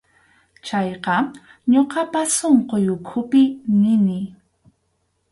Chayqa 0.65 1.15
ñuqapas 1.71 2.29
sunquy 2.37 2.85
ukhupi 2.95 3.41
nini. 3.81 4.19